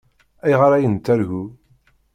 [0.43, 1.43] Ayɣer ay nettargu?